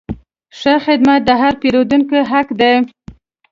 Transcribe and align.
ښه 0.59 0.73
خدمت 0.85 1.21
د 1.25 1.29
هر 1.41 1.53
پیرودونکي 1.61 2.19
حق 2.31 2.47
دی. 2.59 2.73